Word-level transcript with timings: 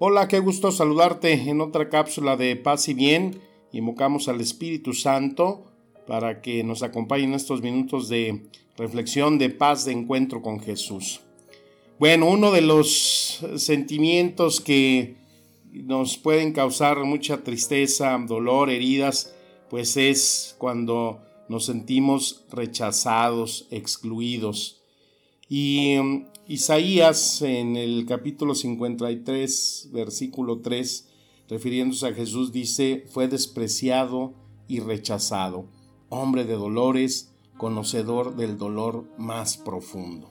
Hola, 0.00 0.28
qué 0.28 0.38
gusto 0.38 0.70
saludarte 0.70 1.32
en 1.32 1.60
otra 1.60 1.88
cápsula 1.88 2.36
de 2.36 2.54
paz 2.54 2.88
y 2.88 2.94
bien. 2.94 3.40
Invocamos 3.72 4.28
al 4.28 4.40
Espíritu 4.40 4.92
Santo 4.92 5.64
para 6.06 6.40
que 6.40 6.62
nos 6.62 6.84
acompañe 6.84 7.24
en 7.24 7.34
estos 7.34 7.62
minutos 7.62 8.08
de 8.08 8.48
reflexión, 8.76 9.38
de 9.38 9.50
paz, 9.50 9.84
de 9.84 9.90
encuentro 9.90 10.40
con 10.40 10.60
Jesús. 10.60 11.22
Bueno, 11.98 12.30
uno 12.30 12.52
de 12.52 12.60
los 12.60 13.44
sentimientos 13.56 14.60
que 14.60 15.16
nos 15.72 16.16
pueden 16.16 16.52
causar 16.52 17.02
mucha 17.02 17.42
tristeza, 17.42 18.16
dolor, 18.24 18.70
heridas, 18.70 19.34
pues 19.68 19.96
es 19.96 20.54
cuando 20.58 21.22
nos 21.48 21.64
sentimos 21.64 22.44
rechazados, 22.52 23.66
excluidos. 23.72 24.80
Y 25.48 25.96
um, 25.98 26.26
Isaías 26.50 27.42
en 27.42 27.76
el 27.76 28.06
capítulo 28.06 28.54
53, 28.54 29.90
versículo 29.92 30.62
3, 30.62 31.06
refiriéndose 31.46 32.06
a 32.06 32.14
Jesús, 32.14 32.52
dice, 32.52 33.04
fue 33.10 33.28
despreciado 33.28 34.32
y 34.66 34.80
rechazado, 34.80 35.66
hombre 36.08 36.44
de 36.44 36.54
dolores, 36.54 37.34
conocedor 37.58 38.34
del 38.34 38.56
dolor 38.56 39.04
más 39.18 39.58
profundo. 39.58 40.30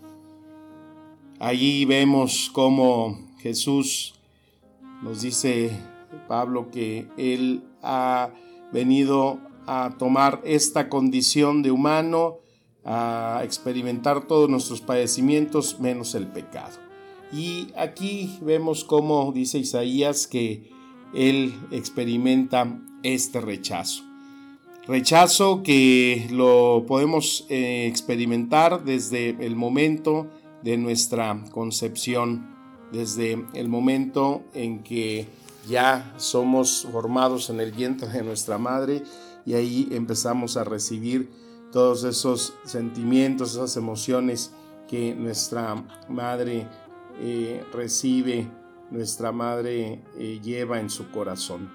Allí 1.37 1.85
vemos 1.85 2.49
cómo 2.51 3.19
Jesús 3.37 4.15
nos 5.03 5.21
dice 5.21 5.69
Pablo 6.27 6.71
que 6.71 7.07
Él 7.17 7.61
ha 7.83 8.31
venido 8.73 9.39
a 9.67 9.93
tomar 9.99 10.41
esta 10.45 10.89
condición 10.89 11.61
de 11.61 11.69
humano, 11.69 12.39
a 12.87 13.41
experimentar 13.43 14.25
todos 14.27 14.49
nuestros 14.49 14.79
padecimientos 14.79 15.79
menos 15.79 16.15
el 16.15 16.25
pecado. 16.27 16.77
Y 17.33 17.67
aquí 17.75 18.39
vemos 18.41 18.85
cómo 18.85 19.31
dice 19.33 19.59
Isaías 19.59 20.25
que 20.25 20.71
él 21.13 21.53
experimenta 21.71 22.79
este 23.03 23.41
rechazo. 23.41 24.03
Rechazo 24.87 25.63
que 25.63 26.27
lo 26.31 26.85
podemos 26.87 27.45
eh, 27.49 27.87
experimentar 27.87 28.85
desde 28.85 29.31
el 29.45 29.57
momento 29.57 30.27
de 30.63 30.77
nuestra 30.77 31.43
concepción, 31.51 32.55
desde 32.93 33.45
el 33.53 33.67
momento 33.67 34.43
en 34.53 34.83
que 34.83 35.27
ya 35.67 36.13
somos 36.15 36.87
formados 36.89 37.49
en 37.49 37.59
el 37.59 37.73
vientre 37.73 38.07
de 38.07 38.23
nuestra 38.23 38.57
madre 38.57 39.03
y 39.45 39.55
ahí 39.55 39.89
empezamos 39.91 40.55
a 40.55 40.63
recibir 40.63 41.29
todos 41.71 42.03
esos 42.03 42.53
sentimientos, 42.63 43.53
esas 43.53 43.77
emociones 43.77 44.53
que 44.87 45.13
nuestra 45.13 45.75
madre 46.07 46.67
eh, 47.19 47.63
recibe 47.73 48.49
nuestra 48.89 49.31
madre 49.31 50.01
eh, 50.17 50.39
lleva 50.41 50.79
en 50.79 50.89
su 50.89 51.09
corazón. 51.11 51.69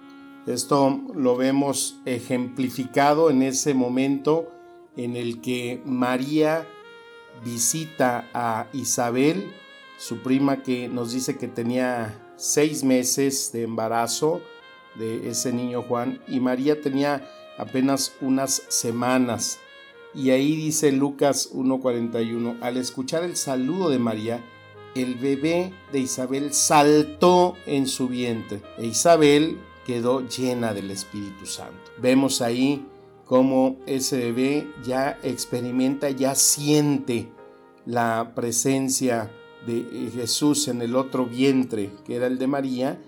Esto 0.47 1.01
lo 1.15 1.37
vemos 1.37 2.01
ejemplificado 2.05 3.31
en 3.31 3.43
ese 3.43 3.75
momento 3.75 4.51
en 4.97 5.17
el 5.17 5.41
que 5.41 5.81
María 5.85 6.67
visita 7.45 8.29
a 8.35 8.67
Isabel, 8.73 9.53
su 9.99 10.23
prima 10.23 10.63
que 10.63 10.89
nos 10.89 11.13
dice 11.13 11.39
que 11.39 11.49
tenía 11.49 12.19
seis 12.37 12.83
meses 12.83 13.53
de 13.53 13.63
embarazo 13.63 14.41
de 14.97 15.29
ese 15.31 15.53
niño 15.53 15.83
Juan 15.83 16.21
y 16.27 16.41
María 16.41 16.81
tenía 16.81 17.27
apenas 17.57 18.15
unas 18.21 18.63
semanas. 18.69 19.61
Y 20.15 20.31
ahí 20.31 20.57
dice 20.57 20.93
Lucas 20.93 21.51
1.41, 21.53 22.59
al 22.61 22.77
escuchar 22.77 23.25
el 23.25 23.37
saludo 23.37 23.89
de 23.89 23.99
María, 23.99 24.45
el 24.95 25.15
bebé 25.15 25.73
de 25.91 26.01
Isabel 26.01 26.53
saltó 26.53 27.55
en 27.67 27.87
su 27.87 28.09
vientre 28.09 28.61
e 28.77 28.87
Isabel 28.87 29.59
quedó 29.87 30.27
llena 30.29 30.75
del 30.75 30.91
Espíritu 30.91 31.47
Santo. 31.47 31.91
Vemos 32.01 32.43
ahí 32.43 32.87
cómo 33.25 33.79
ese 33.87 34.19
bebé 34.19 34.71
ya 34.85 35.19
experimenta, 35.23 36.11
ya 36.11 36.35
siente 36.35 37.33
la 37.87 38.33
presencia 38.35 39.31
de 39.67 40.11
Jesús 40.15 40.69
en 40.69 40.83
el 40.83 40.95
otro 40.95 41.27
vientre, 41.27 41.91
que 42.05 42.17
era 42.17 42.27
el 42.27 42.39
de 42.39 42.47
María, 42.47 43.01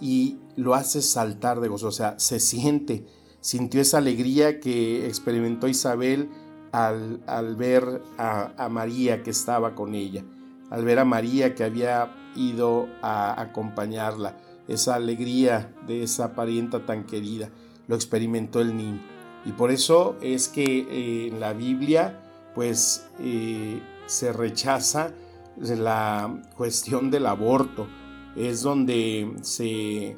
y 0.00 0.36
lo 0.56 0.74
hace 0.74 1.02
saltar 1.02 1.60
de 1.60 1.68
gozo, 1.68 1.88
o 1.88 1.92
sea, 1.92 2.18
se 2.18 2.40
siente, 2.40 3.06
sintió 3.40 3.80
esa 3.80 3.98
alegría 3.98 4.60
que 4.60 5.06
experimentó 5.06 5.66
Isabel 5.66 6.28
al, 6.74 7.56
ver 7.56 8.02
a, 8.18 8.52
a 8.56 8.68
María 8.68 9.22
que 9.22 9.30
estaba 9.30 9.74
con 9.74 9.94
ella 9.94 10.24
al 10.70 10.84
ver 10.84 10.98
a 10.98 11.04
María 11.04 11.54
que 11.54 11.64
había 11.64 12.12
ido 12.34 12.88
a 13.00 13.40
acompañarla, 13.40 14.36
esa 14.66 14.96
alegría 14.96 15.72
de 15.86 16.02
esa 16.02 16.34
parienta 16.34 16.84
tan 16.84 17.04
querida, 17.04 17.50
lo 17.86 17.94
experimentó 17.94 18.60
el 18.60 18.76
niño. 18.76 19.00
Y 19.44 19.52
por 19.52 19.70
eso 19.70 20.16
es 20.20 20.48
que 20.48 20.64
eh, 20.64 21.28
en 21.28 21.38
la 21.38 21.52
Biblia 21.52 22.20
pues 22.56 23.06
eh, 23.20 23.80
se 24.06 24.32
rechaza 24.32 25.12
la 25.58 26.42
cuestión 26.56 27.10
del 27.10 27.26
aborto. 27.26 27.86
Es 28.34 28.62
donde 28.62 29.32
se 29.42 30.16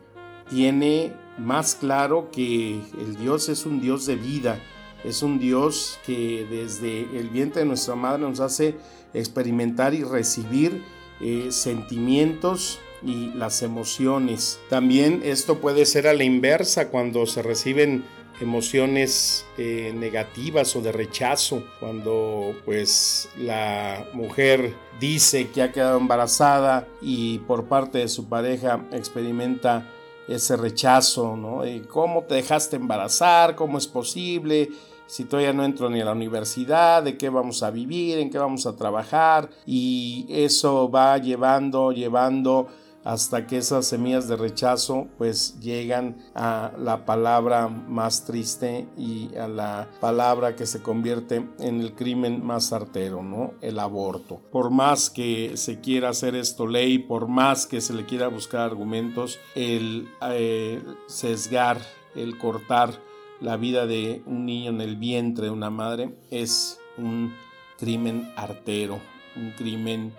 tiene 0.48 1.12
más 1.38 1.74
claro 1.74 2.30
que 2.30 2.80
el 2.98 3.16
Dios 3.16 3.50
es 3.50 3.66
un 3.66 3.80
Dios 3.80 4.06
de 4.06 4.16
vida, 4.16 4.58
es 5.06 5.22
un 5.22 5.38
Dios 5.38 5.98
que 6.04 6.46
desde 6.50 7.02
el 7.18 7.30
vientre 7.30 7.62
de 7.62 7.68
nuestra 7.68 7.94
madre 7.94 8.22
nos 8.22 8.40
hace 8.40 8.74
experimentar 9.14 9.94
y 9.94 10.02
recibir 10.02 10.82
eh, 11.20 11.48
sentimientos 11.50 12.80
y 13.02 13.28
las 13.34 13.62
emociones. 13.62 14.58
También 14.68 15.22
esto 15.24 15.60
puede 15.60 15.86
ser 15.86 16.08
a 16.08 16.12
la 16.12 16.24
inversa 16.24 16.88
cuando 16.88 17.24
se 17.26 17.42
reciben 17.42 18.04
emociones 18.40 19.46
eh, 19.56 19.94
negativas 19.96 20.76
o 20.76 20.82
de 20.82 20.92
rechazo 20.92 21.62
cuando 21.80 22.54
pues 22.66 23.30
la 23.38 24.06
mujer 24.12 24.74
dice 25.00 25.48
que 25.48 25.62
ha 25.62 25.72
quedado 25.72 25.98
embarazada 25.98 26.86
y 27.00 27.38
por 27.38 27.64
parte 27.64 27.98
de 27.98 28.08
su 28.08 28.28
pareja 28.28 28.84
experimenta 28.92 29.90
ese 30.28 30.56
rechazo, 30.56 31.36
¿no? 31.36 31.62
¿Cómo 31.88 32.24
te 32.24 32.34
dejaste 32.34 32.76
embarazar? 32.76 33.54
¿Cómo 33.54 33.78
es 33.78 33.86
posible? 33.86 34.70
Si 35.06 35.24
todavía 35.24 35.52
no 35.52 35.64
entro 35.64 35.88
ni 35.90 36.00
a 36.00 36.04
la 36.04 36.12
universidad, 36.12 37.02
de 37.02 37.16
qué 37.16 37.28
vamos 37.28 37.62
a 37.62 37.70
vivir, 37.70 38.18
en 38.18 38.30
qué 38.30 38.38
vamos 38.38 38.66
a 38.66 38.76
trabajar 38.76 39.50
y 39.66 40.26
eso 40.28 40.90
va 40.90 41.16
llevando, 41.18 41.92
llevando 41.92 42.68
hasta 43.06 43.46
que 43.46 43.58
esas 43.58 43.86
semillas 43.86 44.26
de 44.26 44.34
rechazo 44.34 45.06
pues 45.16 45.60
llegan 45.60 46.16
a 46.34 46.72
la 46.76 47.04
palabra 47.06 47.68
más 47.68 48.24
triste 48.24 48.88
y 48.98 49.32
a 49.36 49.46
la 49.46 49.88
palabra 50.00 50.56
que 50.56 50.66
se 50.66 50.82
convierte 50.82 51.48
en 51.60 51.80
el 51.80 51.94
crimen 51.94 52.44
más 52.44 52.72
artero, 52.72 53.22
¿no? 53.22 53.54
El 53.60 53.78
aborto. 53.78 54.40
Por 54.50 54.70
más 54.70 55.08
que 55.08 55.52
se 55.56 55.80
quiera 55.80 56.08
hacer 56.08 56.34
esto 56.34 56.66
ley, 56.66 56.98
por 56.98 57.28
más 57.28 57.66
que 57.66 57.80
se 57.80 57.94
le 57.94 58.06
quiera 58.06 58.26
buscar 58.26 58.62
argumentos, 58.62 59.38
el 59.54 60.08
eh, 60.22 60.82
sesgar, 61.06 61.78
el 62.16 62.36
cortar 62.38 63.05
la 63.40 63.56
vida 63.56 63.86
de 63.86 64.22
un 64.26 64.46
niño 64.46 64.70
en 64.70 64.80
el 64.80 64.96
vientre 64.96 65.46
de 65.46 65.50
una 65.50 65.70
madre 65.70 66.14
es 66.30 66.78
un 66.96 67.34
crimen 67.78 68.32
artero, 68.36 69.00
un 69.36 69.52
crimen 69.52 70.12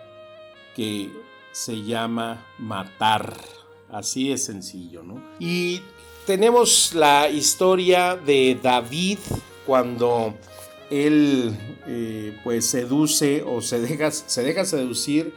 que 0.74 1.10
se 1.52 1.82
llama 1.82 2.46
matar. 2.58 3.36
Así 3.90 4.30
es 4.30 4.44
sencillo, 4.44 5.02
¿no? 5.02 5.22
Y 5.38 5.80
tenemos 6.26 6.94
la 6.94 7.28
historia 7.28 8.16
de 8.16 8.58
David 8.62 9.18
cuando 9.66 10.34
él 10.90 11.56
eh, 11.86 12.38
pues 12.44 12.66
seduce 12.66 13.42
o 13.42 13.60
se 13.60 13.80
deja, 13.80 14.10
se 14.10 14.42
deja 14.42 14.64
seducir 14.64 15.34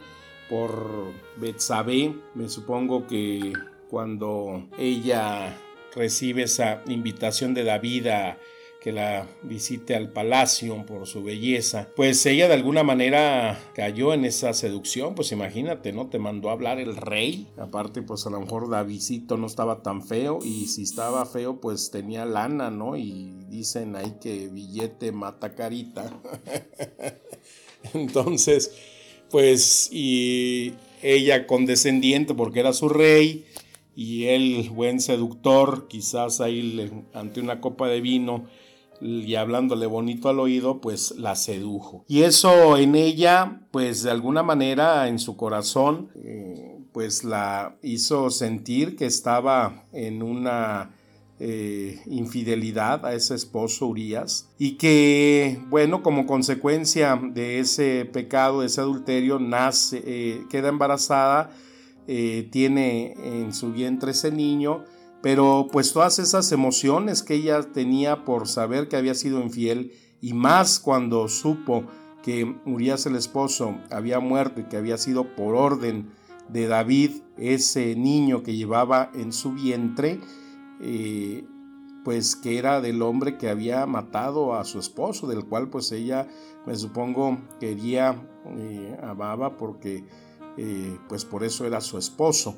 por 0.48 1.12
Betsabé. 1.36 2.14
Me 2.34 2.48
supongo 2.48 3.06
que 3.06 3.52
cuando 3.88 4.68
ella 4.78 5.56
recibe 5.94 6.44
esa 6.44 6.82
invitación 6.86 7.54
de 7.54 7.64
David 7.64 8.06
a 8.08 8.38
que 8.82 8.90
la 8.90 9.28
visite 9.44 9.94
al 9.94 10.10
palacio 10.10 10.84
por 10.84 11.06
su 11.06 11.22
belleza, 11.22 11.88
pues 11.94 12.26
ella 12.26 12.48
de 12.48 12.54
alguna 12.54 12.82
manera 12.82 13.56
cayó 13.76 14.12
en 14.12 14.24
esa 14.24 14.52
seducción, 14.54 15.14
pues 15.14 15.30
imagínate, 15.30 15.92
¿no? 15.92 16.08
Te 16.08 16.18
mandó 16.18 16.50
a 16.50 16.54
hablar 16.54 16.80
el 16.80 16.96
rey, 16.96 17.46
aparte 17.58 18.02
pues 18.02 18.26
a 18.26 18.30
lo 18.30 18.40
mejor 18.40 18.68
Davidito 18.68 19.36
no 19.36 19.46
estaba 19.46 19.82
tan 19.82 20.04
feo 20.04 20.40
y 20.42 20.66
si 20.66 20.82
estaba 20.82 21.24
feo 21.26 21.60
pues 21.60 21.92
tenía 21.92 22.24
lana, 22.24 22.72
¿no? 22.72 22.96
Y 22.96 23.30
dicen 23.48 23.94
ahí 23.94 24.14
que 24.20 24.48
billete 24.48 25.12
mata 25.12 25.54
carita. 25.54 26.20
Entonces, 27.94 28.72
pues 29.30 29.90
y 29.92 30.74
ella 31.02 31.46
condescendiente 31.46 32.34
porque 32.34 32.58
era 32.58 32.72
su 32.72 32.88
rey 32.88 33.46
y 33.94 34.26
él 34.26 34.70
buen 34.70 35.00
seductor, 35.00 35.86
quizás 35.88 36.40
ahí 36.40 36.90
ante 37.12 37.40
una 37.40 37.60
copa 37.60 37.88
de 37.88 38.00
vino 38.00 38.46
y 39.00 39.34
hablándole 39.34 39.86
bonito 39.86 40.28
al 40.28 40.38
oído, 40.38 40.80
pues 40.80 41.14
la 41.18 41.34
sedujo. 41.34 42.04
Y 42.06 42.22
eso 42.22 42.76
en 42.76 42.94
ella, 42.94 43.62
pues 43.70 44.02
de 44.02 44.10
alguna 44.10 44.42
manera 44.42 45.08
en 45.08 45.18
su 45.18 45.36
corazón, 45.36 46.10
eh, 46.14 46.78
pues 46.92 47.24
la 47.24 47.76
hizo 47.82 48.30
sentir 48.30 48.96
que 48.96 49.06
estaba 49.06 49.86
en 49.92 50.22
una 50.22 50.90
eh, 51.40 52.00
infidelidad 52.06 53.04
a 53.04 53.14
ese 53.14 53.34
esposo 53.34 53.88
Urias 53.88 54.48
y 54.58 54.76
que, 54.76 55.60
bueno, 55.68 56.02
como 56.02 56.24
consecuencia 56.24 57.20
de 57.20 57.58
ese 57.58 58.04
pecado, 58.04 58.60
de 58.60 58.66
ese 58.66 58.80
adulterio, 58.80 59.40
nace, 59.40 60.02
eh, 60.06 60.44
queda 60.48 60.68
embarazada, 60.68 61.50
tiene 62.06 63.14
en 63.22 63.52
su 63.54 63.72
vientre 63.72 64.10
ese 64.10 64.30
niño, 64.32 64.84
pero 65.22 65.68
pues 65.70 65.92
todas 65.92 66.18
esas 66.18 66.50
emociones 66.52 67.22
que 67.22 67.34
ella 67.34 67.62
tenía 67.62 68.24
por 68.24 68.48
saber 68.48 68.88
que 68.88 68.96
había 68.96 69.14
sido 69.14 69.40
infiel 69.40 69.92
y 70.20 70.34
más 70.34 70.80
cuando 70.80 71.28
supo 71.28 71.84
que 72.22 72.56
Urias 72.64 73.04
el 73.06 73.16
esposo 73.16 73.76
había 73.90 74.20
muerto 74.20 74.60
y 74.60 74.64
que 74.64 74.76
había 74.76 74.96
sido 74.96 75.34
por 75.34 75.54
orden 75.54 76.10
de 76.48 76.66
David 76.66 77.22
ese 77.36 77.96
niño 77.96 78.42
que 78.42 78.54
llevaba 78.54 79.10
en 79.14 79.32
su 79.32 79.52
vientre, 79.52 80.20
eh, 80.80 81.44
pues 82.04 82.36
que 82.36 82.58
era 82.58 82.80
del 82.80 83.02
hombre 83.02 83.36
que 83.38 83.48
había 83.48 83.86
matado 83.86 84.54
a 84.54 84.64
su 84.64 84.78
esposo, 84.78 85.26
del 85.26 85.44
cual 85.44 85.68
pues 85.68 85.92
ella 85.92 86.28
me 86.66 86.74
supongo 86.76 87.38
quería, 87.60 88.28
eh, 88.56 88.96
amaba 89.02 89.56
porque 89.56 90.04
pues 91.08 91.24
por 91.24 91.44
eso 91.44 91.66
era 91.66 91.80
su 91.80 91.98
esposo. 91.98 92.56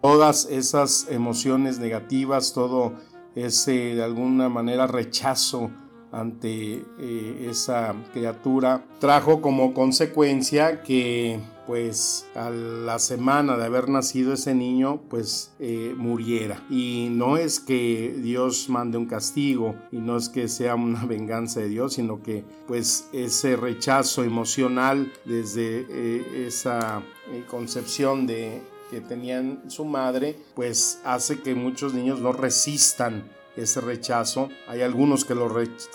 Todas 0.00 0.46
esas 0.46 1.06
emociones 1.10 1.78
negativas, 1.78 2.52
todo 2.52 2.94
ese 3.34 3.94
de 3.94 4.02
alguna 4.02 4.48
manera 4.48 4.86
rechazo 4.86 5.70
ante 6.12 6.84
eh, 6.98 7.46
esa 7.50 7.94
criatura 8.12 8.84
trajo 8.98 9.42
como 9.42 9.74
consecuencia 9.74 10.82
que 10.82 11.40
pues 11.68 12.26
a 12.34 12.48
la 12.48 12.98
semana 12.98 13.58
de 13.58 13.66
haber 13.66 13.90
nacido 13.90 14.32
ese 14.32 14.54
niño 14.54 15.02
pues 15.08 15.52
eh, 15.60 15.94
muriera 15.96 16.64
y 16.70 17.08
no 17.10 17.36
es 17.36 17.60
que 17.60 18.16
Dios 18.22 18.68
mande 18.70 18.96
un 18.96 19.04
castigo 19.06 19.76
y 19.92 19.98
no 19.98 20.16
es 20.16 20.30
que 20.30 20.48
sea 20.48 20.74
una 20.74 21.04
venganza 21.06 21.60
de 21.60 21.68
Dios 21.68 21.92
sino 21.92 22.22
que 22.22 22.42
pues 22.66 23.10
ese 23.12 23.54
rechazo 23.56 24.24
emocional 24.24 25.12
desde 25.26 25.86
eh, 25.90 26.46
esa 26.46 27.02
concepción 27.50 28.26
de 28.26 28.62
que 28.90 29.00
tenían 29.00 29.62
su 29.68 29.84
madre, 29.84 30.38
pues 30.54 31.00
hace 31.04 31.40
que 31.40 31.54
muchos 31.54 31.94
niños 31.94 32.20
no 32.20 32.32
resistan 32.32 33.30
ese 33.56 33.80
rechazo. 33.80 34.48
Hay 34.68 34.82
algunos 34.82 35.24
que 35.24 35.34
lo, 35.34 35.48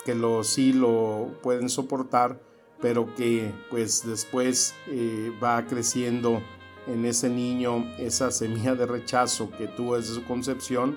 que 0.04 0.44
sí 0.44 0.72
lo 0.72 1.30
pueden 1.42 1.68
soportar, 1.68 2.40
pero 2.80 3.14
que 3.14 3.52
pues 3.70 4.06
después 4.06 4.74
eh, 4.88 5.32
va 5.42 5.66
creciendo 5.66 6.42
en 6.86 7.04
ese 7.06 7.28
niño 7.28 7.86
esa 7.98 8.30
semilla 8.30 8.74
de 8.74 8.86
rechazo 8.86 9.50
que 9.50 9.68
tuvo 9.68 9.96
desde 9.96 10.14
su 10.14 10.24
concepción 10.24 10.96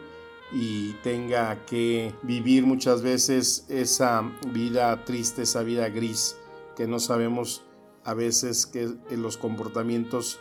y 0.51 0.94
tenga 1.03 1.65
que 1.65 2.13
vivir 2.24 2.65
muchas 2.65 3.01
veces 3.01 3.65
esa 3.69 4.31
vida 4.51 5.03
triste, 5.03 5.44
esa 5.44 5.63
vida 5.63 5.89
gris, 5.89 6.38
que 6.75 6.88
no 6.88 7.00
sabemos 7.00 7.63
a 8.03 8.13
veces 8.13 8.65
que 8.65 8.95
los 9.12 9.38
comportamientos 9.38 10.39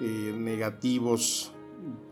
eh, 0.00 0.34
negativos 0.36 1.52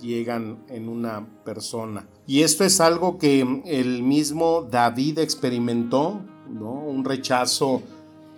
llegan 0.00 0.64
en 0.68 0.88
una 0.88 1.26
persona. 1.44 2.08
Y 2.26 2.42
esto 2.42 2.64
es 2.64 2.80
algo 2.80 3.18
que 3.18 3.62
el 3.66 4.02
mismo 4.02 4.68
David 4.70 5.18
experimentó, 5.18 6.20
¿no? 6.48 6.72
Un 6.72 7.04
rechazo 7.04 7.82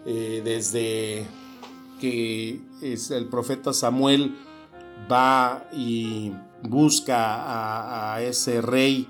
eh, 0.06 0.42
desde 0.44 1.26
que 2.00 2.60
el 2.82 3.26
profeta 3.28 3.72
Samuel 3.72 4.36
va 5.10 5.68
y 5.72 6.32
busca 6.62 7.34
a, 7.34 8.14
a, 8.14 8.22
ese 8.22 8.60
rey 8.60 9.08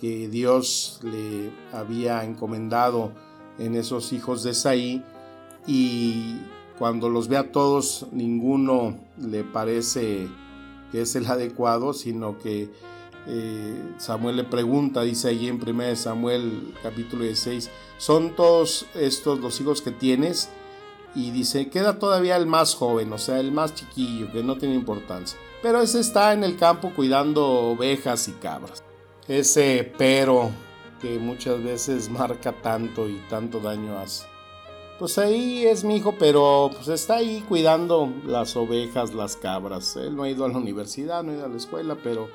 que 0.00 0.28
Dios 0.28 1.00
le 1.02 1.50
había 1.72 2.24
encomendado 2.24 3.12
en 3.58 3.74
esos 3.74 4.12
hijos 4.12 4.42
de 4.42 4.54
Saí 4.54 5.02
y 5.66 6.36
cuando 6.78 7.08
los 7.08 7.28
ve 7.28 7.38
a 7.38 7.52
todos, 7.52 8.06
ninguno 8.12 8.98
le 9.18 9.44
parece 9.44 10.28
que 10.92 11.02
es 11.02 11.16
el 11.16 11.26
adecuado, 11.26 11.94
sino 11.94 12.38
que 12.38 12.70
eh, 13.26 13.94
Samuel 13.98 14.36
le 14.36 14.44
pregunta, 14.44 15.02
dice 15.02 15.28
ahí 15.28 15.48
en 15.48 15.60
1 15.60 15.96
Samuel 15.96 16.74
capítulo 16.82 17.24
16, 17.24 17.70
¿son 17.98 18.36
todos 18.36 18.86
estos 18.94 19.40
los 19.40 19.60
hijos 19.60 19.82
que 19.82 19.90
tienes? 19.90 20.48
Y 21.14 21.30
dice, 21.30 21.70
queda 21.70 21.98
todavía 21.98 22.36
el 22.36 22.46
más 22.46 22.74
joven, 22.74 23.12
o 23.12 23.18
sea, 23.18 23.40
el 23.40 23.50
más 23.50 23.74
chiquillo, 23.74 24.30
que 24.30 24.42
no 24.42 24.58
tiene 24.58 24.74
importancia. 24.74 25.38
Pero 25.62 25.80
ese 25.80 26.00
está 26.00 26.32
en 26.32 26.44
el 26.44 26.56
campo 26.56 26.92
cuidando 26.94 27.46
ovejas 27.46 28.28
y 28.28 28.32
cabras. 28.32 28.84
Ese 29.26 29.92
pero 29.96 30.50
que 31.00 31.18
muchas 31.18 31.62
veces 31.62 32.08
marca 32.10 32.52
tanto 32.52 33.08
y 33.08 33.16
tanto 33.28 33.60
daño 33.60 33.98
hace 33.98 34.26
pues 34.98 35.18
ahí 35.18 35.66
es 35.66 35.84
mi 35.84 35.96
hijo, 35.96 36.14
pero 36.18 36.70
pues 36.72 36.88
está 36.88 37.16
ahí 37.16 37.44
cuidando 37.46 38.12
las 38.24 38.56
ovejas, 38.56 39.12
las 39.12 39.36
cabras. 39.36 39.96
Él 39.96 40.16
no 40.16 40.22
ha 40.22 40.30
ido 40.30 40.44
a 40.44 40.48
la 40.48 40.56
universidad, 40.56 41.22
no 41.22 41.32
ha 41.32 41.34
ido 41.34 41.44
a 41.44 41.48
la 41.48 41.56
escuela, 41.56 41.96
pero 42.02 42.28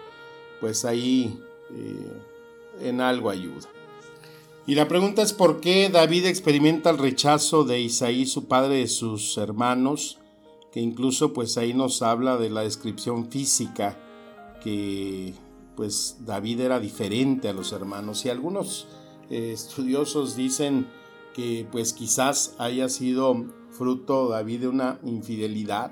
pues 0.62 0.86
ahí 0.86 1.38
eh, 1.72 2.88
en 2.88 3.02
algo 3.02 3.30
ayuda. 3.30 3.68
Y 4.68 4.76
la 4.76 4.88
pregunta 4.88 5.24
es 5.24 5.34
por 5.34 5.60
qué 5.60 5.90
David 5.90 6.26
experimenta 6.28 6.92
el 6.92 7.00
rechazo 7.00 7.64
de 7.64 7.82
Isaí, 7.82 8.26
su 8.26 8.46
padre, 8.46 8.76
de 8.76 8.88
sus 8.88 9.38
hermanos, 9.38 10.20
que 10.72 10.80
incluso 10.80 11.34
pues 11.34 11.58
ahí 11.58 11.74
nos 11.74 12.02
habla 12.02 12.38
de 12.38 12.50
la 12.50 12.62
descripción 12.62 13.30
física, 13.30 13.98
que 14.64 15.34
pues 15.76 16.18
David 16.22 16.62
era 16.62 16.80
diferente 16.80 17.50
a 17.50 17.54
los 17.54 17.74
hermanos. 17.74 18.24
Y 18.24 18.30
algunos 18.30 18.88
eh, 19.30 19.52
estudiosos 19.52 20.36
dicen 20.36 20.88
que 21.34 21.68
pues 21.72 21.92
quizás 21.92 22.56
haya 22.60 22.88
sido 22.88 23.46
fruto 23.72 24.30
David 24.30 24.62
de 24.62 24.68
una 24.68 25.00
infidelidad 25.04 25.92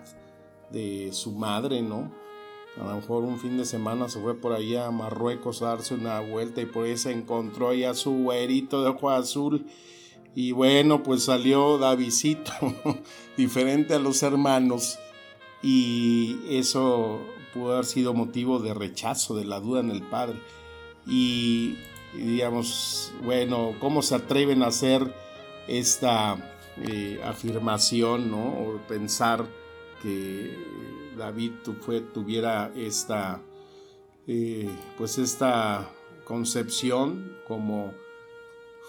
de 0.72 1.10
su 1.12 1.32
madre, 1.32 1.82
¿no? 1.82 2.19
A 2.80 2.86
lo 2.86 2.96
mejor 2.96 3.24
un 3.24 3.40
fin 3.40 3.58
de 3.58 3.66
semana 3.66 4.08
se 4.08 4.20
fue 4.20 4.36
por 4.36 4.54
ahí 4.54 4.76
a 4.76 4.90
Marruecos 4.90 5.62
a 5.62 5.68
darse 5.68 5.94
una 5.94 6.22
vuelta 6.22 6.62
y 6.62 6.66
por 6.66 6.86
ahí 6.86 6.98
se 6.98 7.12
encontró 7.12 7.70
ahí 7.70 7.84
a 7.84 7.94
su 7.94 8.12
güerito 8.12 8.82
de 8.82 8.90
ojo 8.90 9.10
azul. 9.10 9.66
Y 10.34 10.54
bueno, 10.54 11.04
pues 11.04 11.24
salió 11.24 11.78
Davidito, 11.78 12.52
diferente 13.38 13.96
a 13.96 14.00
los 14.00 14.24
hermanos. 14.24 14.98
Y 15.62 16.40
eso 16.50 17.20
pudo 17.54 17.74
haber 17.74 17.86
sido 17.86 18.14
motivo 18.14 18.60
de 18.60 18.74
rechazo, 18.74 19.36
de 19.36 19.44
la 19.44 19.60
duda 19.60 19.82
en 19.82 19.92
el 19.92 20.04
padre. 20.04 20.40
Y, 21.06 21.76
y 22.14 22.20
digamos, 22.20 23.12
bueno, 23.24 23.74
¿cómo 23.80 24.02
se 24.02 24.16
atreven 24.16 24.64
a 24.64 24.68
hacer 24.68 25.14
esta 25.68 26.38
eh, 26.82 27.20
afirmación, 27.26 28.32
¿no? 28.32 28.40
O 28.40 28.80
pensar 28.88 29.46
que 30.02 30.56
David 31.20 31.52
tuviera 32.14 32.72
esta, 32.76 33.44
eh, 34.26 34.70
pues 34.98 35.20
esta 35.20 35.92
concepción 36.24 37.38
como 37.48 37.94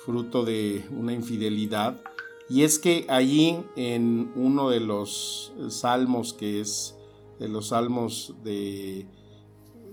fruto 0.05 0.45
de 0.45 0.85
una 0.91 1.13
infidelidad. 1.13 2.01
Y 2.49 2.63
es 2.63 2.79
que 2.79 3.05
allí 3.09 3.59
en 3.77 4.33
uno 4.35 4.71
de 4.71 4.81
los 4.81 5.53
salmos, 5.69 6.33
que 6.33 6.61
es 6.61 6.97
de 7.39 7.49
los 7.49 7.69
salmos 7.69 8.35
de, 8.43 9.07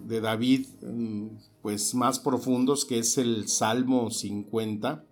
de 0.05 0.21
David, 0.21 0.67
mm, 0.81 1.27
pues 1.61 1.93
más 1.93 2.19
profundos, 2.19 2.85
que 2.85 2.99
es 2.99 3.17
el 3.17 3.47
Salmo 3.47 4.09
50, 4.09 5.05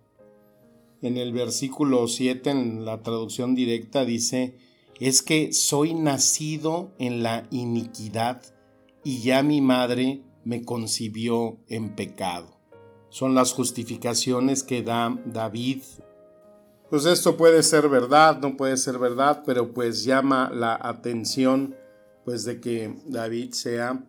en 1.02 1.16
el 1.16 1.32
versículo 1.32 2.08
7, 2.08 2.50
en 2.50 2.84
la 2.84 3.02
traducción 3.02 3.54
directa, 3.54 4.04
dice, 4.04 4.58
es 5.00 5.22
que 5.22 5.52
soy 5.52 5.94
nacido 5.94 6.92
en 6.98 7.22
la 7.22 7.46
iniquidad 7.50 8.42
y 9.04 9.20
ya 9.20 9.42
mi 9.42 9.60
madre 9.60 10.22
me 10.44 10.64
concibió 10.64 11.58
en 11.68 11.94
pecado. 11.94 12.54
son 13.08 13.34
las 13.34 13.52
justificaciones 13.54 14.62
que 14.62 14.82
da 14.82 15.16
David. 15.24 15.82
Pues 16.90 17.06
esto 17.06 17.36
puede 17.36 17.62
ser 17.62 17.88
verdad, 17.88 18.40
no 18.40 18.56
puede 18.56 18.76
ser 18.76 18.98
verdad, 18.98 19.42
pero 19.46 19.72
pues 19.72 20.04
llama 20.04 20.50
la 20.52 20.78
atención 20.80 21.74
pues 22.24 22.44
de 22.44 22.60
que 22.60 22.94
David 23.06 23.52
sea 23.52 24.04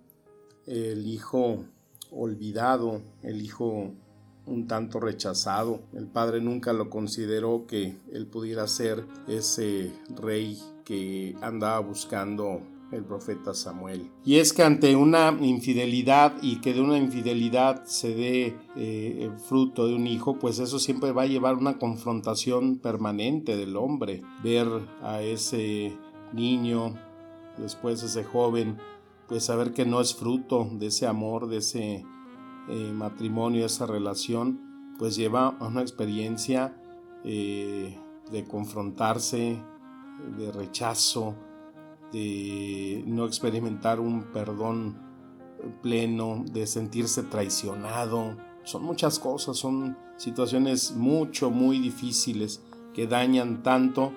el 0.65 1.07
hijo 1.07 1.63
olvidado, 2.11 3.01
el 3.23 3.41
hijo 3.41 3.93
un 4.47 4.67
tanto 4.67 4.99
rechazado. 4.99 5.81
El 5.93 6.07
padre 6.07 6.41
nunca 6.41 6.73
lo 6.73 6.89
consideró 6.89 7.65
que 7.67 7.97
él 8.11 8.27
pudiera 8.27 8.67
ser 8.67 9.05
ese 9.27 9.91
rey 10.15 10.57
que 10.85 11.35
andaba 11.41 11.79
buscando 11.79 12.61
el 12.91 13.03
profeta 13.03 13.53
Samuel. 13.53 14.09
Y 14.23 14.37
es 14.37 14.53
que 14.53 14.63
ante 14.63 14.95
una 14.95 15.35
infidelidad 15.41 16.33
y 16.41 16.61
que 16.61 16.73
de 16.73 16.81
una 16.81 16.97
infidelidad 16.97 17.83
se 17.85 18.15
dé 18.15 18.55
eh, 18.75 19.19
el 19.21 19.37
fruto 19.37 19.87
de 19.87 19.95
un 19.95 20.07
hijo, 20.07 20.39
pues 20.39 20.59
eso 20.59 20.79
siempre 20.79 21.11
va 21.11 21.23
a 21.23 21.27
llevar 21.27 21.55
una 21.55 21.77
confrontación 21.77 22.77
permanente 22.77 23.57
del 23.57 23.75
hombre. 23.75 24.21
Ver 24.43 24.67
a 25.01 25.21
ese 25.21 25.97
niño, 26.33 26.95
después 27.57 28.03
ese 28.03 28.23
joven, 28.23 28.77
pues 29.27 29.45
saber 29.45 29.73
que 29.73 29.85
no 29.85 29.99
es 29.99 30.15
fruto 30.15 30.69
de 30.71 30.87
ese 30.87 31.07
amor, 31.07 31.47
de 31.49 31.57
ese 31.57 32.05
eh, 32.69 32.91
matrimonio, 32.93 33.65
esa 33.65 33.85
relación, 33.85 34.93
pues 34.99 35.15
lleva 35.15 35.55
a 35.59 35.67
una 35.67 35.81
experiencia 35.81 36.75
eh, 37.23 37.97
de 38.31 38.43
confrontarse, 38.43 39.61
de 40.37 40.51
rechazo, 40.51 41.35
de 42.11 43.03
no 43.05 43.25
experimentar 43.25 43.99
un 43.99 44.23
perdón 44.33 44.97
pleno, 45.81 46.43
de 46.51 46.67
sentirse 46.67 47.23
traicionado. 47.23 48.35
Son 48.63 48.83
muchas 48.83 49.19
cosas, 49.19 49.57
son 49.57 49.97
situaciones 50.17 50.93
mucho, 50.95 51.49
muy 51.49 51.79
difíciles 51.79 52.61
que 52.93 53.07
dañan 53.07 53.63
tanto 53.63 54.13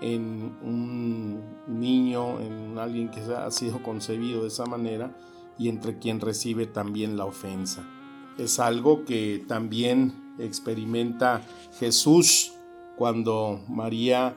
en 0.00 0.56
un 0.62 1.40
niño, 1.68 2.40
en 2.40 2.76
alguien 2.78 3.10
que 3.10 3.20
ha 3.20 3.50
sido 3.50 3.82
concebido 3.82 4.42
de 4.42 4.48
esa 4.48 4.66
manera 4.66 5.16
y 5.58 5.68
entre 5.68 5.98
quien 5.98 6.20
recibe 6.20 6.66
también 6.66 7.16
la 7.16 7.24
ofensa. 7.24 7.88
Es 8.38 8.58
algo 8.58 9.04
que 9.04 9.44
también 9.46 10.34
experimenta 10.38 11.42
Jesús 11.78 12.52
cuando 12.96 13.62
María 13.68 14.36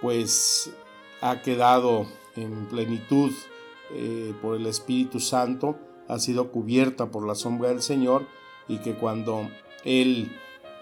pues 0.00 0.70
ha 1.20 1.42
quedado 1.42 2.06
en 2.36 2.66
plenitud 2.66 3.32
eh, 3.92 4.34
por 4.42 4.56
el 4.56 4.66
Espíritu 4.66 5.20
Santo, 5.20 5.78
ha 6.08 6.18
sido 6.18 6.50
cubierta 6.50 7.10
por 7.10 7.26
la 7.26 7.34
sombra 7.34 7.70
del 7.70 7.82
Señor 7.82 8.26
y 8.68 8.78
que 8.78 8.94
cuando 8.94 9.48
Él 9.84 10.30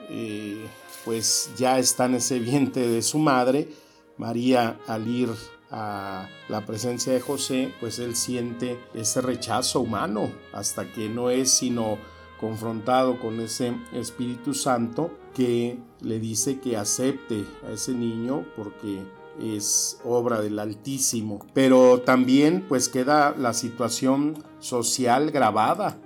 eh, 0.08 0.64
pues 1.04 1.52
ya 1.56 1.78
está 1.78 2.06
en 2.06 2.16
ese 2.16 2.38
vientre 2.38 2.86
de 2.86 3.02
su 3.02 3.18
madre, 3.18 3.68
María 4.16 4.78
al 4.86 5.08
ir 5.08 5.30
a 5.72 6.28
la 6.48 6.66
presencia 6.66 7.12
de 7.12 7.20
José, 7.20 7.72
pues 7.80 7.98
él 7.98 8.14
siente 8.14 8.78
ese 8.94 9.22
rechazo 9.22 9.80
humano 9.80 10.30
hasta 10.52 10.92
que 10.92 11.08
no 11.08 11.30
es 11.30 11.50
sino 11.50 11.98
confrontado 12.38 13.18
con 13.18 13.40
ese 13.40 13.74
Espíritu 13.92 14.52
Santo 14.52 15.10
que 15.34 15.78
le 16.00 16.20
dice 16.20 16.60
que 16.60 16.76
acepte 16.76 17.46
a 17.66 17.72
ese 17.72 17.94
niño 17.94 18.44
porque 18.54 19.02
es 19.40 19.98
obra 20.04 20.42
del 20.42 20.58
Altísimo. 20.58 21.46
Pero 21.54 22.02
también 22.02 22.66
pues 22.68 22.88
queda 22.88 23.34
la 23.38 23.54
situación 23.54 24.34
social 24.58 25.30
grabada. 25.30 25.98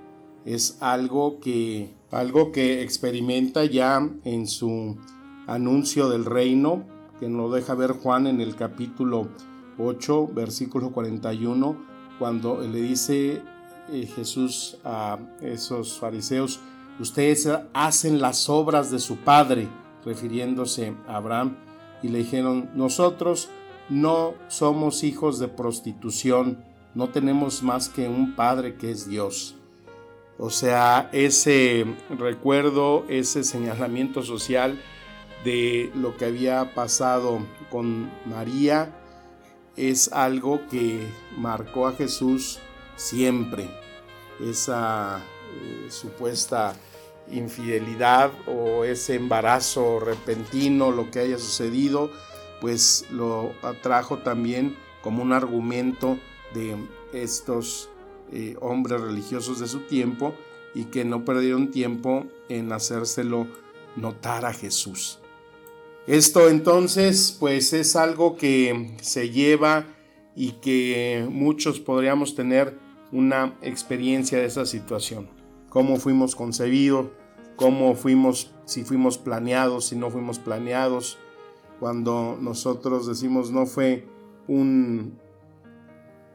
Es 0.44 0.78
algo 0.80 1.40
que 1.40 1.96
algo 2.12 2.52
que 2.52 2.82
experimenta 2.82 3.64
ya 3.64 4.08
en 4.24 4.46
su 4.46 4.96
anuncio 5.46 6.08
del 6.08 6.24
reino, 6.24 6.84
que 7.18 7.28
nos 7.28 7.52
deja 7.52 7.74
ver 7.74 7.92
Juan 7.92 8.26
en 8.26 8.40
el 8.40 8.54
capítulo 8.54 9.28
8, 9.78 10.28
versículo 10.28 10.90
41, 10.90 11.76
cuando 12.18 12.60
le 12.60 12.80
dice 12.80 13.42
eh, 13.90 14.06
Jesús 14.14 14.78
a 14.84 15.18
esos 15.40 15.98
fariseos, 15.98 16.60
ustedes 16.98 17.48
hacen 17.74 18.20
las 18.20 18.48
obras 18.48 18.90
de 18.90 18.98
su 18.98 19.16
padre, 19.16 19.68
refiriéndose 20.04 20.94
a 21.06 21.16
Abraham 21.16 21.56
y 22.02 22.08
le 22.08 22.18
dijeron, 22.18 22.70
nosotros 22.74 23.48
no 23.88 24.34
somos 24.48 25.04
hijos 25.04 25.38
de 25.38 25.48
prostitución, 25.48 26.64
no 26.94 27.10
tenemos 27.10 27.62
más 27.62 27.88
que 27.88 28.08
un 28.08 28.34
Padre 28.34 28.76
que 28.76 28.90
es 28.90 29.08
Dios. 29.08 29.54
O 30.38 30.50
sea, 30.50 31.08
ese 31.12 31.86
recuerdo, 32.10 33.04
ese 33.08 33.44
señalamiento 33.44 34.22
social 34.22 34.80
de 35.44 35.90
lo 35.94 36.16
que 36.16 36.26
había 36.26 36.74
pasado 36.74 37.38
con 37.70 38.10
María 38.26 38.92
es 39.76 40.12
algo 40.12 40.66
que 40.68 41.06
marcó 41.36 41.86
a 41.86 41.92
Jesús 41.92 42.58
siempre. 42.96 43.68
Esa 44.40 45.18
eh, 45.18 45.90
supuesta 45.90 46.74
infidelidad 47.30 48.30
o 48.46 48.84
ese 48.84 49.14
embarazo 49.14 50.00
repentino, 50.00 50.90
lo 50.90 51.10
que 51.10 51.20
haya 51.20 51.38
sucedido, 51.38 52.10
pues 52.60 53.06
lo 53.10 53.52
atrajo 53.62 54.18
también 54.18 54.76
como 55.02 55.22
un 55.22 55.32
argumento 55.32 56.18
de 56.54 56.76
estos 57.12 57.90
eh, 58.32 58.56
hombres 58.60 59.00
religiosos 59.00 59.60
de 59.60 59.68
su 59.68 59.80
tiempo 59.80 60.34
y 60.74 60.84
que 60.84 61.04
no 61.04 61.24
perdieron 61.24 61.70
tiempo 61.70 62.26
en 62.48 62.72
hacérselo 62.72 63.46
notar 63.96 64.44
a 64.44 64.52
Jesús. 64.52 65.20
Esto 66.06 66.48
entonces 66.48 67.36
pues 67.38 67.72
es 67.72 67.96
algo 67.96 68.36
que 68.36 68.96
se 69.00 69.30
lleva 69.30 69.86
y 70.34 70.52
que 70.52 71.26
muchos 71.30 71.80
podríamos 71.80 72.34
tener 72.34 72.78
una 73.12 73.56
experiencia 73.62 74.38
de 74.38 74.46
esa 74.46 74.66
situación 74.66 75.36
cómo 75.76 75.98
fuimos 75.98 76.34
concebidos, 76.34 77.08
cómo 77.56 77.94
fuimos, 77.96 78.50
si 78.64 78.82
fuimos 78.82 79.18
planeados, 79.18 79.88
si 79.88 79.96
no 79.96 80.10
fuimos 80.10 80.38
planeados. 80.38 81.18
Cuando 81.78 82.38
nosotros 82.40 83.06
decimos 83.06 83.50
no 83.50 83.66
fue 83.66 84.08
un, 84.48 85.18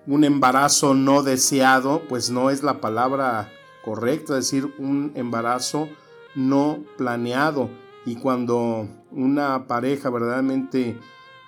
un 0.06 0.24
embarazo 0.26 0.94
no 0.94 1.24
deseado, 1.24 2.04
pues 2.08 2.30
no 2.30 2.52
es 2.52 2.62
la 2.62 2.82
palabra 2.82 3.52
correcta, 3.84 4.36
decir, 4.36 4.72
un 4.78 5.12
embarazo 5.16 5.90
no 6.36 6.84
planeado. 6.96 7.72
Y 8.06 8.16
cuando 8.16 8.88
una 9.12 9.68
pareja 9.68 10.10
verdaderamente 10.10 10.98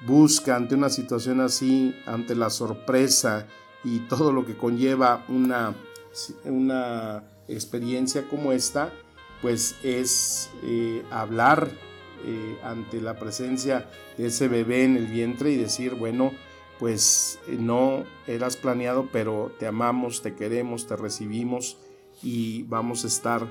busca 0.06 0.56
ante 0.56 0.76
una 0.76 0.90
situación 0.90 1.42
así, 1.42 1.96
ante 2.06 2.36
la 2.36 2.50
sorpresa 2.50 3.48
y 3.84 4.00
todo 4.02 4.32
lo 4.32 4.46
que 4.46 4.56
conlleva 4.56 5.26
una, 5.30 5.76
una 6.46 7.24
experiencia 7.48 8.28
como 8.30 8.52
esta, 8.52 8.92
pues 9.42 9.76
es 9.84 10.50
eh, 10.64 11.04
hablar 11.12 11.70
eh, 12.26 12.58
ante 12.64 13.02
la 13.02 13.20
presencia 13.20 13.90
de 14.18 14.28
ese 14.28 14.48
bebé 14.48 14.84
en 14.84 14.96
el 14.96 15.08
vientre 15.08 15.52
y 15.52 15.58
decir, 15.58 15.96
bueno, 15.96 16.32
pues 16.80 17.40
eh, 17.48 17.58
no 17.60 18.06
eras 18.28 18.58
planeado, 18.58 19.10
pero 19.12 19.52
te 19.60 19.68
amamos, 19.68 20.22
te 20.22 20.36
queremos, 20.36 20.88
te 20.88 20.96
recibimos 20.96 21.78
y 22.22 22.64
vamos 22.64 23.04
a 23.04 23.08
estar 23.08 23.48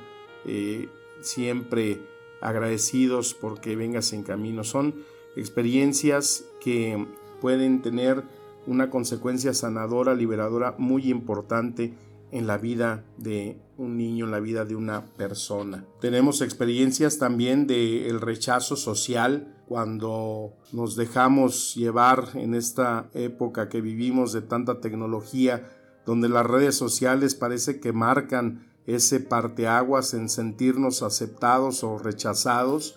siempre 1.21 2.00
agradecidos 2.42 3.34
porque 3.34 3.76
vengas 3.76 4.12
en 4.12 4.22
camino. 4.22 4.64
Son 4.64 4.94
experiencias 5.37 6.44
que 6.61 7.06
pueden 7.40 7.82
tener 7.82 8.22
una 8.66 8.90
consecuencia 8.90 9.54
sanadora, 9.54 10.14
liberadora 10.14 10.75
muy 10.78 11.11
importante 11.11 11.94
en 12.30 12.46
la 12.46 12.56
vida 12.56 13.04
de 13.18 13.58
un 13.76 13.96
niño, 13.96 14.25
en 14.25 14.30
la 14.30 14.40
vida 14.40 14.64
de 14.64 14.75
una 14.75 15.04
persona. 15.04 15.84
Tenemos 16.00 16.40
experiencias 16.40 17.18
también 17.18 17.66
del 17.66 18.06
el 18.06 18.20
rechazo 18.20 18.76
social 18.76 19.54
cuando 19.66 20.54
nos 20.72 20.96
dejamos 20.96 21.75
llevar 21.75 22.28
en 22.34 22.54
esta 22.54 23.11
época 23.14 23.68
que 23.68 23.80
vivimos 23.80 24.32
de 24.32 24.42
tanta 24.42 24.80
tecnología, 24.80 25.70
donde 26.06 26.28
las 26.28 26.46
redes 26.46 26.75
sociales 26.75 27.34
parece 27.34 27.80
que 27.80 27.92
marcan 27.92 28.71
ese 28.86 29.20
parteaguas 29.20 30.14
en 30.14 30.28
sentirnos 30.28 31.02
aceptados 31.02 31.84
o 31.84 31.98
rechazados, 31.98 32.96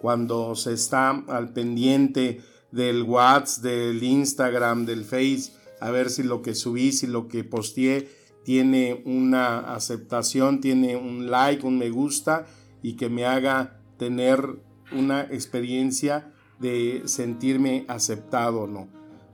cuando 0.00 0.54
se 0.54 0.72
está 0.72 1.10
al 1.28 1.52
pendiente 1.52 2.40
del 2.70 3.02
WhatsApp, 3.02 3.64
del 3.64 4.02
Instagram, 4.02 4.84
del 4.84 5.04
Face, 5.04 5.52
a 5.80 5.90
ver 5.90 6.10
si 6.10 6.22
lo 6.22 6.42
que 6.42 6.54
subí, 6.54 6.92
si 6.92 7.06
lo 7.06 7.28
que 7.28 7.44
posteé 7.44 8.08
tiene 8.44 9.02
una 9.06 9.74
aceptación, 9.74 10.60
tiene 10.60 10.96
un 10.96 11.30
like, 11.30 11.66
un 11.66 11.78
me 11.78 11.90
gusta 11.90 12.46
y 12.82 12.96
que 12.96 13.08
me 13.08 13.24
haga 13.24 13.80
tener 13.96 14.60
una 14.92 15.22
experiencia 15.22 16.32
de 16.60 17.02
sentirme 17.06 17.84
aceptado 17.88 18.62
o 18.62 18.66
no. 18.66 18.88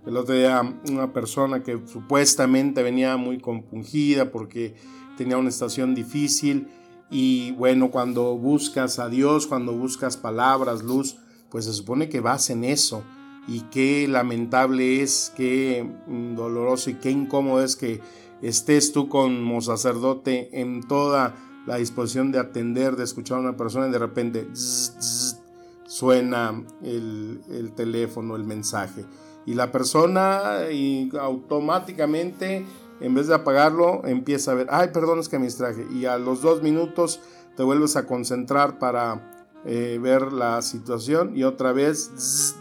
El 0.07 0.17
otro 0.17 0.35
día 0.35 0.63
una 0.89 1.13
persona 1.13 1.63
que 1.63 1.79
supuestamente 1.87 2.83
venía 2.83 3.17
muy 3.17 3.39
compungida 3.39 4.31
porque 4.31 4.75
tenía 5.21 5.37
una 5.37 5.51
estación 5.51 5.95
difícil 5.95 6.69
Y 7.11 7.53
bueno, 7.53 7.91
cuando 7.91 8.39
buscas 8.39 8.99
a 8.99 9.11
Dios, 9.11 9.47
cuando 9.47 9.75
buscas 9.75 10.17
palabras, 10.17 10.83
luz, 10.83 11.17
pues 11.51 11.67
se 11.67 11.75
supone 11.75 12.09
que 12.09 12.21
vas 12.21 12.49
en 12.49 12.65
eso. 12.65 13.03
Y 13.47 13.63
qué 13.73 14.09
lamentable 14.09 15.03
es, 15.03 15.31
qué 15.37 15.87
doloroso 16.35 16.89
y 16.89 16.95
qué 16.95 17.11
incómodo 17.11 17.63
es 17.63 17.77
que 17.77 18.01
estés 18.41 18.93
tú 18.93 19.09
como 19.09 19.61
sacerdote 19.61 20.61
en 20.61 20.83
toda 20.87 21.35
la 21.67 21.77
disposición 21.77 22.33
de 22.33 22.39
atender, 22.39 22.97
de 22.97 23.05
escuchar 23.05 23.39
a 23.39 23.41
una 23.41 23.57
persona 23.57 23.89
y 23.89 23.91
de 23.91 23.99
repente 23.99 24.49
suena 25.87 26.63
el, 26.83 27.43
el, 27.51 27.73
teléfono, 27.73 28.37
el 28.37 28.45
mensaje. 28.45 29.05
Y 29.45 29.55
la 29.55 29.71
persona 29.73 30.71
y 30.71 31.11
automáticamente, 31.19 32.65
en 33.01 33.15
vez 33.15 33.27
de 33.29 33.35
apagarlo, 33.35 34.03
empieza 34.07 34.53
a 34.53 34.55
ver, 34.55 34.67
ay, 34.71 34.89
perdón, 34.93 35.19
es 35.21 35.29
que 35.29 35.39
me 35.39 35.47
distraje. 35.47 35.87
Y 35.93 36.05
a 36.05 36.19
los 36.19 36.43
dos 36.43 36.63
minutos 36.63 37.21
te 37.57 37.63
vuelves 37.63 37.97
a 37.97 38.07
concentrar 38.07 38.79
para 38.79 39.47
eh, 39.65 39.99
ver 40.01 40.33
la 40.33 40.63
situación 40.63 41.37
y 41.37 41.45
otra 41.45 41.73
vez, 41.73 42.55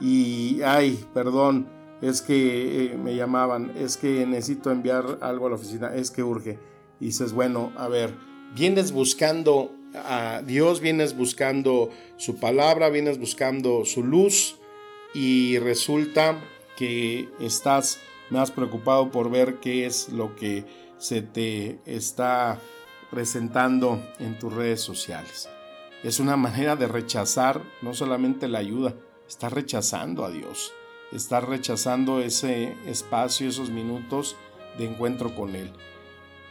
y 0.00 0.62
ay, 0.62 1.04
perdón, 1.12 1.68
es 2.00 2.22
que 2.22 2.86
eh, 2.86 2.96
me 2.96 3.16
llamaban, 3.16 3.72
es 3.76 3.96
que 3.96 4.24
necesito 4.26 4.70
enviar 4.70 5.18
algo 5.20 5.46
a 5.46 5.50
la 5.50 5.56
oficina, 5.56 5.94
es 5.94 6.10
que 6.10 6.22
urge. 6.22 6.58
Y 7.00 7.06
dices, 7.06 7.32
bueno, 7.32 7.72
a 7.76 7.88
ver, 7.88 8.14
vienes 8.54 8.92
buscando 8.92 9.72
a 9.94 10.42
Dios, 10.44 10.80
vienes 10.80 11.16
buscando 11.16 11.90
su 12.16 12.36
palabra, 12.36 12.90
vienes 12.90 13.18
buscando 13.18 13.84
su 13.84 14.02
luz 14.02 14.58
y 15.14 15.58
resulta 15.58 16.38
que 16.76 17.28
estás 17.40 17.98
más 18.30 18.50
preocupado 18.50 19.10
por 19.10 19.30
ver 19.30 19.60
qué 19.60 19.86
es 19.86 20.08
lo 20.10 20.36
que 20.36 20.64
se 20.98 21.22
te 21.22 21.80
está 21.86 22.58
presentando 23.10 24.02
en 24.18 24.38
tus 24.38 24.52
redes 24.52 24.80
sociales. 24.80 25.48
Es 26.02 26.20
una 26.20 26.36
manera 26.36 26.76
de 26.76 26.86
rechazar 26.86 27.62
no 27.82 27.94
solamente 27.94 28.48
la 28.48 28.58
ayuda, 28.58 28.94
está 29.26 29.48
rechazando 29.48 30.24
a 30.24 30.30
Dios, 30.30 30.72
está 31.12 31.40
rechazando 31.40 32.20
ese 32.20 32.76
espacio, 32.86 33.48
esos 33.48 33.70
minutos 33.70 34.36
de 34.76 34.86
encuentro 34.86 35.34
con 35.34 35.56
Él. 35.56 35.72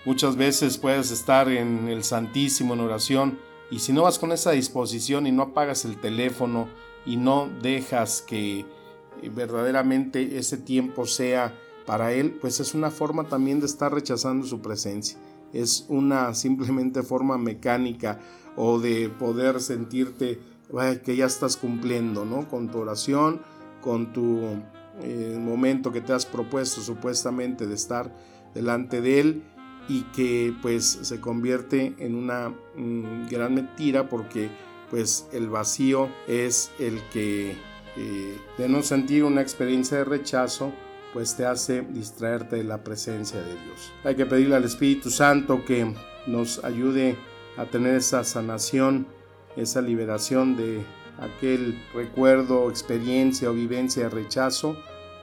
Muchas 0.05 0.35
veces 0.35 0.77
puedes 0.77 1.11
estar 1.11 1.49
en 1.49 1.87
el 1.89 2.03
Santísimo 2.03 2.73
en 2.73 2.79
oración 2.81 3.39
y 3.69 3.79
si 3.79 3.91
no 3.93 4.03
vas 4.03 4.19
con 4.19 4.31
esa 4.31 4.51
disposición 4.51 5.27
y 5.27 5.31
no 5.31 5.43
apagas 5.43 5.85
el 5.85 5.99
teléfono 5.99 6.69
y 7.05 7.17
no 7.17 7.49
dejas 7.61 8.21
que 8.21 8.65
verdaderamente 9.33 10.37
ese 10.37 10.57
tiempo 10.57 11.05
sea 11.05 11.53
para 11.87 12.11
Él, 12.11 12.37
pues 12.41 12.59
es 12.59 12.75
una 12.75 12.91
forma 12.91 13.23
también 13.23 13.61
de 13.61 13.65
estar 13.65 13.91
rechazando 13.91 14.45
su 14.45 14.61
presencia. 14.61 15.17
Es 15.53 15.85
una 15.87 16.33
simplemente 16.35 17.01
forma 17.01 17.39
mecánica 17.39 18.19
o 18.55 18.79
de 18.79 19.09
poder 19.09 19.61
sentirte 19.61 20.39
que 21.03 21.15
ya 21.15 21.25
estás 21.25 21.55
cumpliendo, 21.55 22.25
¿no? 22.25 22.49
Con 22.49 22.69
tu 22.69 22.79
oración, 22.79 23.41
con 23.81 24.11
tu 24.11 24.41
eh, 25.01 25.37
momento 25.39 25.93
que 25.93 26.01
te 26.01 26.11
has 26.11 26.25
propuesto 26.25 26.81
supuestamente 26.81 27.67
de 27.67 27.75
estar 27.75 28.13
delante 28.53 28.99
de 28.99 29.19
Él 29.21 29.43
y 29.87 30.01
que 30.13 30.53
pues 30.61 30.83
se 30.83 31.21
convierte 31.21 31.95
en 31.99 32.15
una 32.15 32.49
mm, 32.75 33.29
gran 33.29 33.55
mentira 33.55 34.09
porque 34.09 34.49
pues 34.89 35.27
el 35.31 35.49
vacío 35.49 36.09
es 36.27 36.71
el 36.79 37.01
que 37.13 37.55
eh, 37.95 38.37
de 38.57 38.67
no 38.67 38.83
sentir 38.83 39.23
una 39.23 39.41
experiencia 39.41 39.97
de 39.99 40.03
rechazo 40.03 40.73
pues 41.13 41.35
te 41.35 41.45
hace 41.45 41.81
distraerte 41.81 42.57
de 42.57 42.63
la 42.63 42.83
presencia 42.83 43.39
de 43.39 43.53
Dios. 43.53 43.91
Hay 44.03 44.15
que 44.15 44.25
pedirle 44.25 44.55
al 44.55 44.63
Espíritu 44.63 45.09
Santo 45.09 45.63
que 45.65 45.93
nos 46.27 46.63
ayude 46.63 47.17
a 47.57 47.65
tener 47.65 47.95
esa 47.95 48.23
sanación, 48.23 49.07
esa 49.55 49.81
liberación 49.81 50.55
de 50.55 50.83
aquel 51.19 51.81
recuerdo, 51.93 52.69
experiencia 52.69 53.49
o 53.49 53.53
vivencia 53.53 54.03
de 54.03 54.09
rechazo 54.09 54.77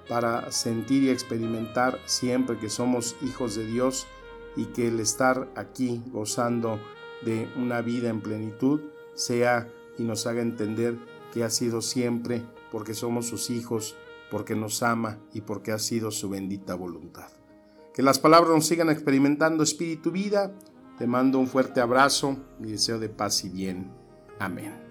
para 0.08 0.50
sentir 0.50 1.04
y 1.04 1.10
experimentar 1.10 1.98
siempre 2.04 2.58
que 2.58 2.68
somos 2.68 3.16
hijos 3.22 3.54
de 3.54 3.66
Dios 3.66 4.06
y 4.56 4.66
que 4.66 4.88
el 4.88 5.00
estar 5.00 5.48
aquí 5.54 6.02
gozando 6.12 6.78
de 7.22 7.48
una 7.56 7.80
vida 7.80 8.10
en 8.10 8.20
plenitud 8.20 8.80
sea 9.14 9.68
y 9.98 10.02
nos 10.02 10.26
haga 10.26 10.42
entender 10.42 10.96
que 11.32 11.44
ha 11.44 11.50
sido 11.50 11.80
siempre 11.80 12.42
porque 12.70 12.94
somos 12.94 13.26
sus 13.26 13.50
hijos, 13.50 13.96
porque 14.34 14.56
nos 14.56 14.82
ama 14.82 15.20
y 15.32 15.42
porque 15.42 15.70
ha 15.70 15.78
sido 15.78 16.10
su 16.10 16.28
bendita 16.28 16.74
voluntad. 16.74 17.28
Que 17.94 18.02
las 18.02 18.18
palabras 18.18 18.52
nos 18.52 18.66
sigan 18.66 18.90
experimentando 18.90 19.62
espíritu 19.62 20.10
vida 20.10 20.52
te 20.98 21.06
mando 21.06 21.38
un 21.38 21.46
fuerte 21.46 21.80
abrazo 21.80 22.36
y 22.58 22.72
deseo 22.72 22.98
de 22.98 23.10
paz 23.10 23.44
y 23.44 23.48
bien. 23.48 23.92
Amén. 24.40 24.83